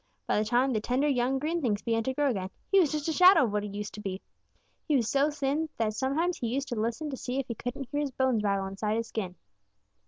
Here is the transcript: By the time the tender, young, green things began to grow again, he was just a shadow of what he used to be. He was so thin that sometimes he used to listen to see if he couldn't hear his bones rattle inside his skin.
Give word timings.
By 0.25 0.39
the 0.39 0.45
time 0.45 0.73
the 0.73 0.81
tender, 0.81 1.07
young, 1.07 1.37
green 1.37 1.61
things 1.61 1.83
began 1.83 2.01
to 2.05 2.13
grow 2.15 2.31
again, 2.31 2.49
he 2.71 2.79
was 2.79 2.91
just 2.91 3.07
a 3.07 3.13
shadow 3.13 3.43
of 3.43 3.51
what 3.51 3.61
he 3.61 3.69
used 3.69 3.93
to 3.93 3.99
be. 4.01 4.19
He 4.87 4.95
was 4.95 5.07
so 5.11 5.29
thin 5.29 5.69
that 5.77 5.93
sometimes 5.93 6.39
he 6.39 6.47
used 6.47 6.69
to 6.69 6.75
listen 6.75 7.11
to 7.11 7.17
see 7.17 7.37
if 7.37 7.45
he 7.45 7.53
couldn't 7.53 7.87
hear 7.91 8.01
his 8.01 8.09
bones 8.09 8.41
rattle 8.41 8.65
inside 8.65 8.95
his 8.97 9.09
skin. 9.09 9.35